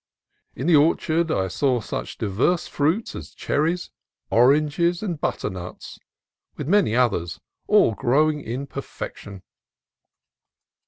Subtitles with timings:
[0.55, 3.91] In the orchard I saw such diverse fruits as cherries,
[4.31, 5.99] oranges, and butternuts,
[6.57, 9.43] with many others, all growing in perfection.